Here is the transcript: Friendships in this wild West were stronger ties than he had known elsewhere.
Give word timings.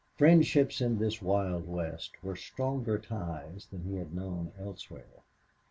Friendships 0.17 0.81
in 0.81 0.97
this 0.97 1.21
wild 1.21 1.67
West 1.67 2.23
were 2.23 2.35
stronger 2.35 2.97
ties 2.97 3.67
than 3.69 3.83
he 3.83 3.97
had 3.97 4.15
known 4.15 4.51
elsewhere. 4.57 5.21